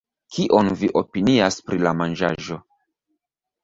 [0.37, 2.63] Kion vi opinias pri la manĝaĵo